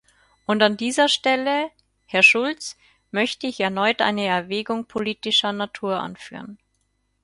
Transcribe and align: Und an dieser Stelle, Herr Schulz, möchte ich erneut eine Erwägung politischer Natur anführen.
Und 0.47 0.63
an 0.63 0.77
dieser 0.77 1.07
Stelle, 1.09 1.69
Herr 2.07 2.23
Schulz, 2.23 2.75
möchte 3.11 3.45
ich 3.45 3.59
erneut 3.59 4.01
eine 4.01 4.25
Erwägung 4.25 4.85
politischer 4.87 5.53
Natur 5.53 5.99
anführen. 5.99 6.57